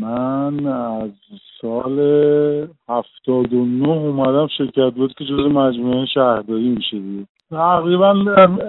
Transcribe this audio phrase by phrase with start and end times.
[0.00, 1.10] من از
[1.60, 1.98] سال
[2.88, 8.10] هفتاد و نه اومدم شرکت بود که جز مجموعه شهرداری میشه دیگه تقریبا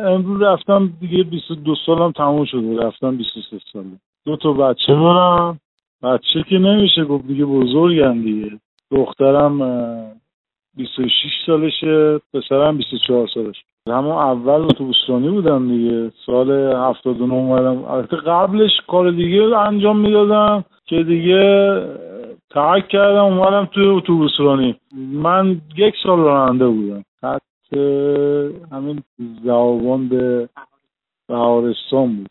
[0.06, 3.86] امروز رفتم دیگه 22 سالم تموم شده رفتم 23 ساله.
[4.26, 5.60] دو تا بچه دارم.
[6.04, 8.60] بچه که نمیشه گفت دیگه بزرگن دیگه.
[8.92, 9.60] دخترم
[10.76, 11.12] 26
[11.46, 16.12] سالشه پسرم 24 سالشه همون اول اتوبوسرانی بودم دیگه.
[16.26, 17.86] سال 79 اومدم.
[17.86, 21.76] البته قبلش کار دیگه انجام می‌دادم که دیگه
[22.50, 24.76] ترک کردم اومدم توی اتوبوسرانی
[25.14, 27.04] من یک سال راننده بودم.
[27.22, 27.42] خط
[28.72, 29.04] همین
[29.44, 30.50] زوابان به
[31.28, 32.30] بهارستان بود.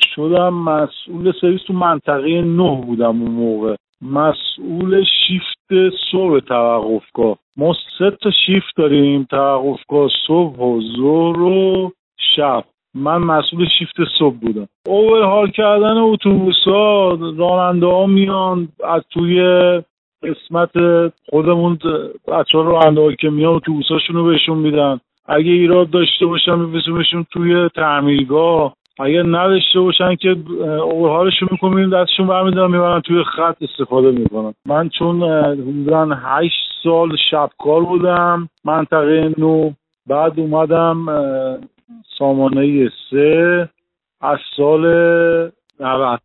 [0.00, 3.76] شدم مسئول سرویس تو منطقه نه بودم اون موقع.
[4.02, 7.38] مسئول شیفت صبح توقفگاه.
[7.56, 11.92] ما سه تا شیفت داریم توقفگاه صبح و ظهر و
[12.36, 12.64] شب.
[12.94, 14.68] من مسئول شیفت صبح بودم.
[14.86, 19.40] اوورهال کردن اتوبوس ها راننده ها میان از توی
[20.22, 20.70] قسمت
[21.30, 21.78] خودمون
[22.28, 25.00] بچه ها راننده که میان اتوبوس رو بهشون میدن.
[25.26, 28.76] اگه ایراد داشته باشن میفرستیمشون توی تعمیرگاه.
[28.98, 30.36] اگر نداشته باشن که
[30.82, 34.54] اوورهالشون می‌کنیم دستشون برمیدارن می‌برن توی خط استفاده می‌کنن.
[34.66, 39.70] من چون حدودا هشت سال شبکار بودم منطقه نو.
[40.06, 41.06] بعد اومدم
[42.18, 43.68] سامانه سه.
[44.20, 44.86] از سال
[45.80, 46.20] 90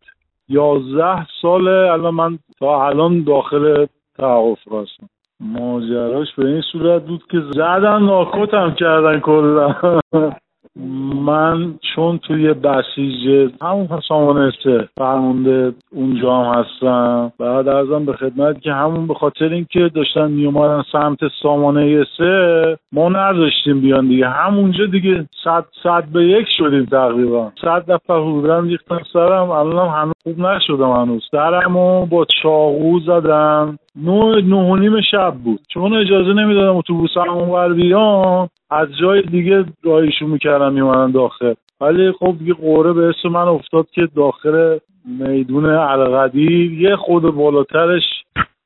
[0.50, 3.86] یازده سال الان من تا الان داخل
[4.18, 5.10] توقف هستم
[5.40, 9.76] ماجراش به این صورت بود که زدن ناکوتم کردن کلا.
[10.76, 18.62] من چون توی بسیج همون سامانه سه فرمونده اونجا هم هستم بعد ارزم به خدمت
[18.62, 24.28] که همون به خاطر اینکه داشتن میومدن سمت سامانه سه ما نداشتیم بیان دیگه.
[24.28, 27.52] همونجا دیگه صد صد به یک شدیم تقریبا.
[27.62, 31.24] صد نفر حضورم ریختن سرم الانم هنوز خوب نشدم هنوز.
[31.32, 33.78] سرمو با چاقو زدم.
[33.96, 35.60] نه نه نیم شب بود.
[35.74, 41.54] چون اجازه نمی‌دادم اتوبوس همون بیان از جای دیگه راهیشون می‌کردم میمانن داخل.
[41.82, 48.04] ولی خب یه قوره به اسم من افتاد که داخل میدون القدیر یه خود بالاترش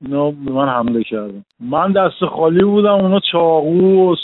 [0.02, 1.44] اینا به من حمله کردن.
[1.60, 4.16] من دست خالی بودم اونا چاقو و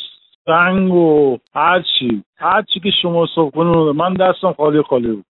[0.46, 5.25] سنگ و هرچی هرچی که شما حساب کنید من دستم خالی خالی بود.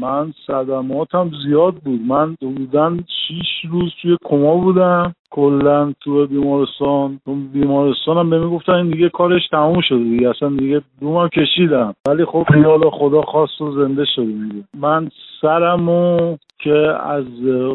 [0.00, 2.00] من صدماتم زیاد بود.
[2.00, 5.14] من بودن شیش روز توی کما بودم.
[5.34, 7.20] کلا تو بیمارستان
[7.52, 11.94] بیمارستان هم به می‌گفتن این دیگه کارش تموم شده دیگه اصلا دیگه دومم کشیدم.
[12.08, 14.64] ولی خب خیال خدا خواست و زنده شدیم دیگه.
[14.80, 15.08] من
[15.44, 17.24] سرمو که از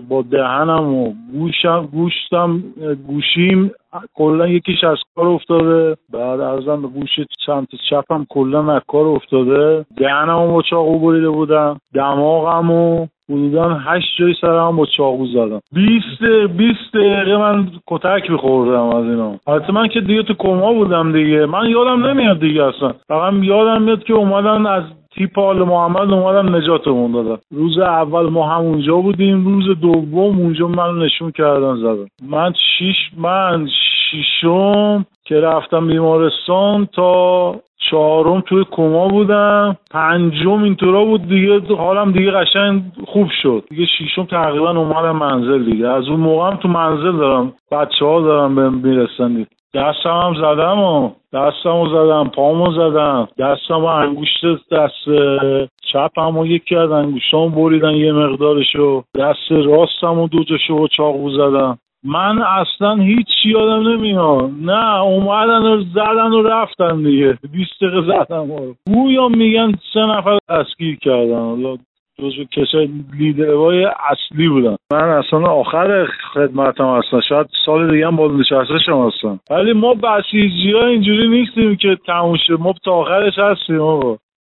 [0.09, 2.63] با دهنم و گوشم گوشتم
[3.07, 3.72] گوشیم
[4.13, 5.97] کلا یکیش از کار افتاده.
[6.13, 7.09] بعد ازم به گوش
[7.46, 9.85] چند چپم کلا از کار افتاده.
[9.97, 11.78] دهنمو با چاقو بریده بودم.
[11.94, 15.62] دماغمو حدودا هشت جای سرم با چاقو زدم.
[15.74, 16.24] بیست
[16.57, 19.31] بیست دقیقه من کتک بخوردم از اینا.
[19.47, 21.46] حتی من که دیگه تو کما بودم دیگه.
[21.46, 22.94] من یادم نمیاد دیگه اصلا.
[23.07, 24.84] فقط یادم میاد که اومدن از
[25.15, 27.37] تیپ آل محمد اومدن نجاتمون دادن.
[27.51, 32.07] روز اول ما همونجا بودیم روز دوم اونجا من نشون کردن زدن.
[32.29, 33.67] من شیش من
[34.11, 37.55] شیشم که رفتم بیمارستان تا
[37.89, 39.77] چهارم توی کما بودم.
[39.91, 43.63] پنجم اینطورا بود دیگه حالم دیگه قشنگ خوب شد.
[43.69, 45.87] دیگه شیشم تقریبا اومدم منزل دیگه.
[45.87, 47.53] از اون موقع تو منزل دارم.
[47.71, 53.28] بچه ها دارم به می‌رسن دستم زدم و دستم زدم پامو زدم.
[53.40, 55.06] دستم و انگوشت دست
[55.94, 59.03] چپم و یکی از انگوشتام بریدن یه مقدارشو.
[59.16, 61.78] دست راستم و دوتاشو چاقو زدم.
[62.03, 64.50] من اصلا هیچ یادم نمیاد.
[64.62, 67.38] نه اومدن و زدن و رفتن دیگه.
[67.51, 68.75] بیست دقیقه زدن رو.
[68.88, 71.78] گویا میگن سه نفر دستگیر کردن.
[72.19, 74.75] جزو کسای لیدرهای اصلی بودن.
[74.94, 77.22] من اصلا آخر خدمتم هستم.
[77.30, 79.40] شاید سال دیگه هم بازنشسته شما هستم.
[79.50, 84.18] ولی ما بسیجی ها اینجوری نیستیم که تموم ما تا آخرش هستیم آقا.